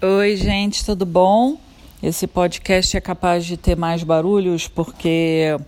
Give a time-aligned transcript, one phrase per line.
[0.00, 1.58] Oi, gente, tudo bom?
[2.00, 5.58] Esse podcast é capaz de ter mais barulhos porque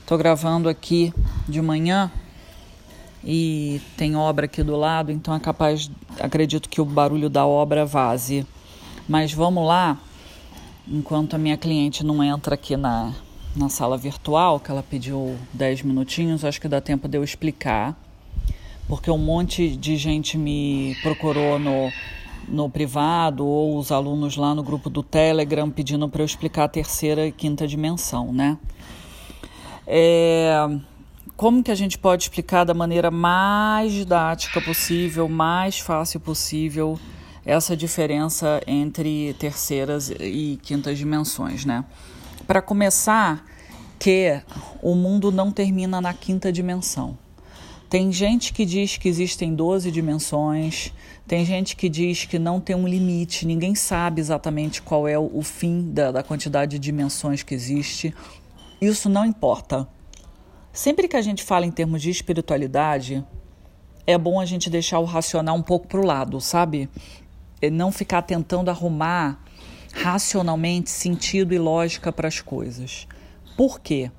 [0.00, 1.12] estou gravando aqui
[1.46, 2.10] de manhã
[3.22, 7.84] e tem obra aqui do lado, então é capaz, acredito que o barulho da obra
[7.84, 8.46] vaze.
[9.06, 9.98] Mas vamos lá,
[10.88, 13.12] enquanto a minha cliente não entra aqui na,
[13.54, 17.94] na sala virtual, que ela pediu 10 minutinhos, acho que dá tempo de eu explicar,
[18.88, 21.92] porque um monte de gente me procurou no
[22.48, 26.68] no privado ou os alunos lá no grupo do Telegram pedindo para eu explicar a
[26.68, 28.58] terceira e quinta dimensão, né?
[29.86, 30.66] É,
[31.36, 36.98] como que a gente pode explicar da maneira mais didática possível, mais fácil possível,
[37.44, 41.84] essa diferença entre terceiras e quintas dimensões, né?
[42.46, 43.44] Para começar,
[43.98, 44.40] que
[44.82, 47.16] o mundo não termina na quinta dimensão.
[47.94, 50.92] Tem gente que diz que existem 12 dimensões,
[51.28, 55.40] tem gente que diz que não tem um limite, ninguém sabe exatamente qual é o
[55.42, 58.12] fim da, da quantidade de dimensões que existe.
[58.80, 59.86] Isso não importa.
[60.72, 63.24] Sempre que a gente fala em termos de espiritualidade,
[64.04, 66.90] é bom a gente deixar o racional um pouco para o lado, sabe?
[67.62, 69.40] E não ficar tentando arrumar
[69.92, 73.06] racionalmente sentido e lógica para as coisas.
[73.56, 74.10] Por quê?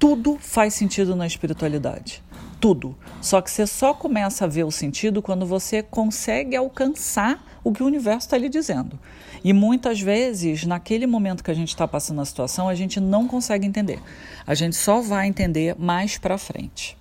[0.00, 2.20] Tudo faz sentido na espiritualidade
[2.62, 2.96] tudo.
[3.20, 7.82] Só que você só começa a ver o sentido quando você consegue alcançar o que
[7.82, 8.96] o universo está lhe dizendo.
[9.42, 13.26] E muitas vezes, naquele momento que a gente está passando a situação, a gente não
[13.26, 14.00] consegue entender.
[14.46, 16.96] A gente só vai entender mais para frente.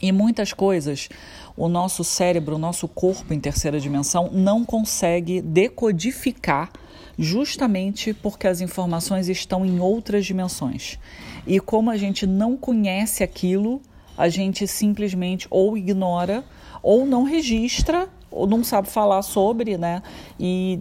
[0.00, 1.10] E muitas coisas,
[1.54, 6.70] o nosso cérebro, o nosso corpo em terceira dimensão não consegue decodificar
[7.18, 10.98] justamente porque as informações estão em outras dimensões.
[11.46, 13.82] E como a gente não conhece aquilo,
[14.18, 16.44] a gente simplesmente ou ignora
[16.82, 20.02] ou não registra ou não sabe falar sobre, né?
[20.38, 20.80] E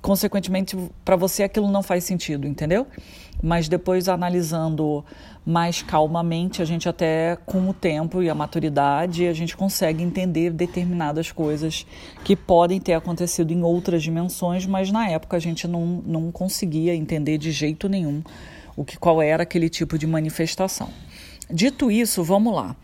[0.00, 2.86] consequentemente para você aquilo não faz sentido, entendeu?
[3.42, 5.04] Mas depois analisando
[5.44, 10.50] mais calmamente, a gente até com o tempo e a maturidade, a gente consegue entender
[10.50, 11.86] determinadas coisas
[12.24, 16.94] que podem ter acontecido em outras dimensões, mas na época a gente não, não conseguia
[16.94, 18.22] entender de jeito nenhum
[18.76, 20.88] o que qual era aquele tipo de manifestação.
[21.52, 22.76] Dito isso, vamos lá.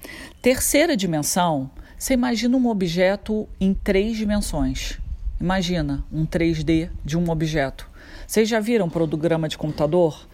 [0.42, 4.98] Terceira dimensão, você imagina um objeto em três dimensões.
[5.40, 7.88] Imagina um 3D de um objeto.
[8.26, 10.26] Vocês já viram programa de computador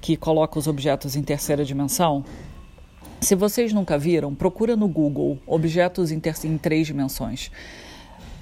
[0.00, 2.24] que coloca os objetos em terceira dimensão?
[3.20, 7.50] Se vocês nunca viram, procura no Google objetos em, em três dimensões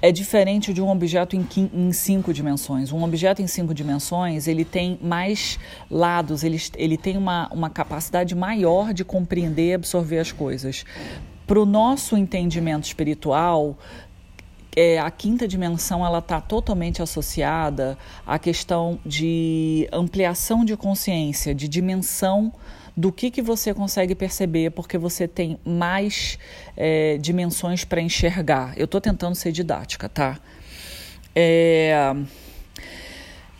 [0.01, 2.91] é diferente de um objeto em, em, cinco dimensões.
[2.91, 5.59] Um objeto em cinco dimensões ele tem mais
[5.89, 10.85] lados, ele, ele tem uma, uma capacidade maior de compreender e absorver as coisas.
[11.47, 13.77] Para o nosso entendimento espiritual,
[14.75, 21.67] é, a quinta dimensão ela está totalmente associada à questão de ampliação de consciência, de
[21.67, 22.53] dimensão
[22.97, 26.39] do que, que você consegue perceber, porque você tem mais
[26.75, 28.73] é, dimensões para enxergar.
[28.75, 30.39] Eu estou tentando ser didática, tá?
[31.35, 32.15] É,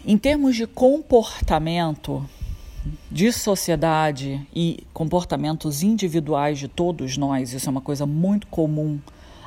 [0.04, 2.28] em termos de comportamento
[3.12, 9.00] de sociedade e comportamentos individuais de todos nós, isso é uma coisa muito comum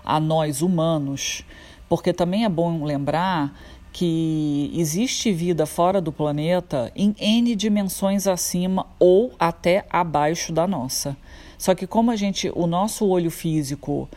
[0.04, 1.44] a nós humanos,
[1.88, 3.52] porque também é bom lembrar
[3.92, 11.16] que existe vida fora do planeta em N dimensões acima ou até abaixo da nossa.
[11.58, 14.08] Só que como a gente, o nosso olho físico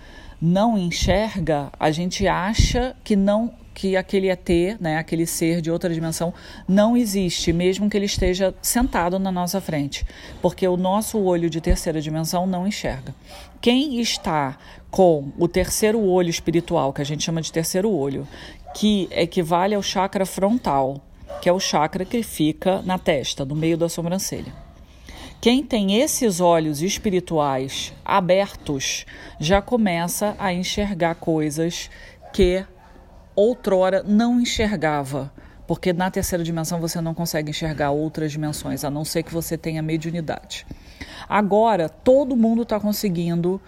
[0.41, 5.91] não enxerga, a gente acha que não que aquele ET, né, aquele ser de outra
[5.91, 6.33] dimensão,
[6.67, 10.05] não existe, mesmo que ele esteja sentado na nossa frente,
[10.41, 13.15] porque o nosso olho de terceira dimensão não enxerga.
[13.59, 14.57] Quem está
[14.91, 18.27] com o terceiro olho espiritual, que a gente chama de terceiro olho,
[18.73, 21.01] que equivale ao chakra frontal,
[21.41, 24.53] que é o chakra que fica na testa, no meio da sobrancelha.
[25.39, 29.05] Quem tem esses olhos espirituais abertos
[29.39, 31.89] já começa a enxergar coisas
[32.31, 32.65] que
[33.35, 35.31] outrora não enxergava,
[35.67, 39.57] porque na terceira dimensão você não consegue enxergar outras dimensões, a não ser que você
[39.57, 40.65] tenha mediunidade.
[41.27, 43.59] Agora, todo mundo está conseguindo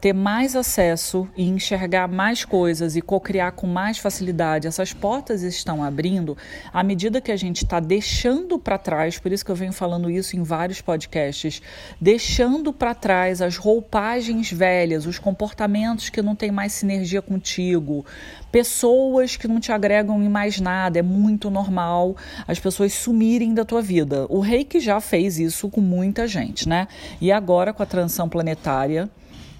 [0.00, 4.66] ter mais acesso e enxergar mais coisas e co-criar com mais facilidade.
[4.66, 6.36] Essas portas estão abrindo
[6.72, 10.10] à medida que a gente está deixando para trás, por isso que eu venho falando
[10.10, 11.60] isso em vários podcasts,
[12.00, 18.06] deixando para trás as roupagens velhas, os comportamentos que não têm mais sinergia contigo,
[18.50, 20.98] pessoas que não te agregam em mais nada.
[20.98, 22.16] É muito normal
[22.48, 24.26] as pessoas sumirem da tua vida.
[24.28, 26.88] O rei que já fez isso com muita gente, né?
[27.20, 29.10] E agora com a transição planetária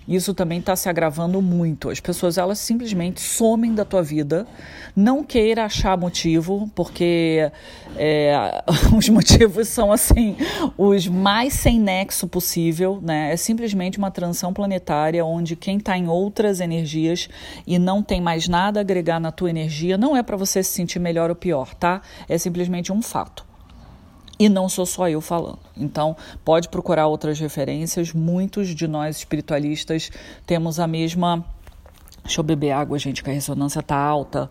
[0.08, 1.88] Isso também está se agravando muito.
[1.90, 4.46] As pessoas elas simplesmente somem da tua vida.
[4.96, 7.50] Não queira achar motivo, porque
[7.96, 8.64] é,
[8.96, 10.36] os motivos são assim
[10.76, 13.32] os mais sem nexo possível, né?
[13.32, 17.28] É simplesmente uma transição planetária onde quem está em outras energias
[17.66, 20.72] e não tem mais nada a agregar na tua energia, não é para você se
[20.72, 22.02] sentir melhor ou pior, tá?
[22.28, 23.49] É simplesmente um fato.
[24.40, 25.58] E não sou só eu falando.
[25.76, 28.14] Então, pode procurar outras referências.
[28.14, 30.10] Muitos de nós espiritualistas
[30.46, 31.44] temos a mesma.
[32.24, 34.50] Deixa eu beber água, gente, que a ressonância tá alta.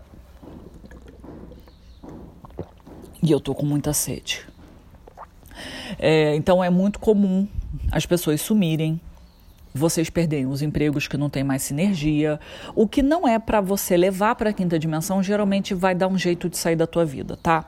[3.23, 4.45] E eu tô com muita sede.
[5.97, 7.47] É, então, é muito comum
[7.91, 9.01] as pessoas sumirem,
[9.73, 12.39] vocês perderem os empregos que não tem mais sinergia.
[12.75, 16.17] O que não é para você levar para a quinta dimensão, geralmente vai dar um
[16.17, 17.65] jeito de sair da tua vida, tá?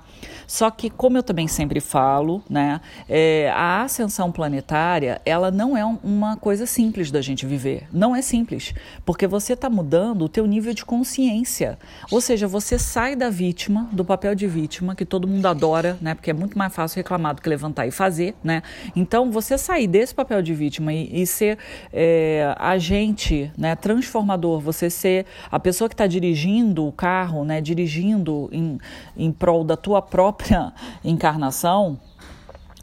[0.48, 5.86] Só que, como eu também sempre falo, né, é, a ascensão planetária, ela não é
[5.86, 7.88] uma coisa simples da gente viver.
[7.92, 8.74] Não é simples,
[9.06, 11.80] porque você está mudando o teu nível de consciência.
[12.12, 16.14] Ou seja, você sai da vítima, do papel de vítima, que todo mundo adora, né,
[16.14, 18.62] porque é muito mais fácil reclamar do que levantar e fazer, né?
[18.96, 21.58] Então, você sair desse papel de vítima e, e ser
[21.94, 28.50] é, agente, né, transformador, você ser a pessoa que está dirigindo o carro, né, dirigindo
[28.52, 28.80] em,
[29.16, 30.74] em prol da tua própria
[31.04, 32.00] encarnação,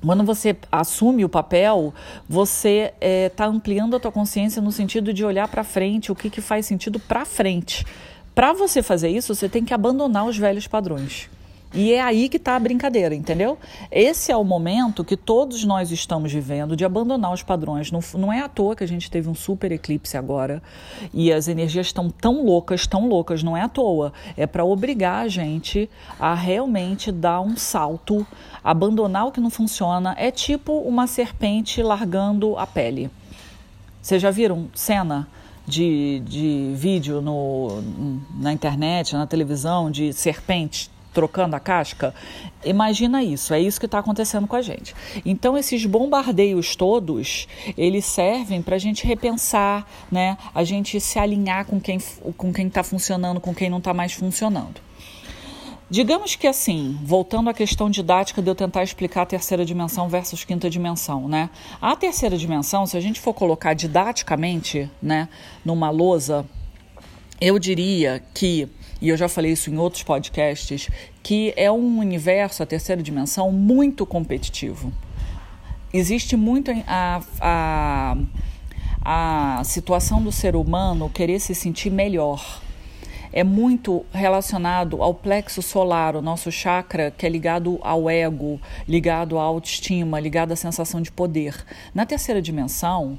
[0.04, 1.92] quando você assume o papel,
[2.28, 6.14] você está é, tá ampliando a tua consciência no sentido de olhar para frente, o
[6.14, 7.84] que, que faz sentido para frente.
[8.32, 11.28] Para você fazer isso, você tem que abandonar os velhos padrões.
[11.72, 13.58] E é aí que está a brincadeira, entendeu?
[13.90, 17.92] Esse é o momento que todos nós estamos vivendo de abandonar os padrões.
[17.92, 20.62] Não, não é à toa que a gente teve um super eclipse agora
[21.12, 24.14] e as energias estão tão loucas, tão loucas, não é à toa.
[24.34, 28.26] É para obrigar a gente a realmente dar um salto,
[28.64, 30.14] abandonar o que não funciona.
[30.16, 33.10] É tipo uma serpente largando a pele.
[34.00, 35.28] Vocês já viram cena?
[35.66, 37.82] De, de vídeo no,
[38.40, 42.14] na internet, na televisão, de serpente trocando a casca.
[42.64, 44.94] Imagina isso, é isso que está acontecendo com a gente.
[45.26, 50.38] Então, esses bombardeios todos, eles servem para a gente repensar, né?
[50.54, 51.98] a gente se alinhar com quem
[52.36, 54.80] com quem está funcionando, com quem não está mais funcionando.
[55.90, 60.44] Digamos que assim, voltando à questão didática de eu tentar explicar a terceira dimensão versus
[60.44, 61.50] quinta dimensão, né?
[61.80, 65.28] A terceira dimensão, se a gente for colocar didaticamente, né,
[65.64, 66.46] numa lousa,
[67.40, 68.68] eu diria que
[69.00, 70.88] e eu já falei isso em outros podcasts,
[71.22, 74.92] que é um universo, a terceira dimensão, muito competitivo.
[75.92, 78.16] Existe muito a, a,
[79.04, 82.60] a situação do ser humano querer se sentir melhor.
[83.32, 89.38] É muito relacionado ao plexo solar, o nosso chakra que é ligado ao ego, ligado
[89.38, 91.54] à autoestima, ligado à sensação de poder.
[91.94, 93.18] Na terceira dimensão,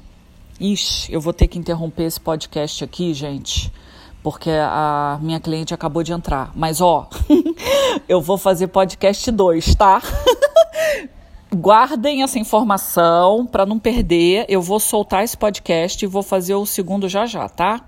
[0.60, 3.72] ixi, eu vou ter que interromper esse podcast aqui, gente
[4.22, 6.50] porque a minha cliente acabou de entrar.
[6.54, 7.08] Mas ó,
[8.08, 10.02] eu vou fazer podcast 2, tá?
[11.52, 14.44] Guardem essa informação para não perder.
[14.48, 17.80] Eu vou soltar esse podcast e vou fazer o segundo já já, tá?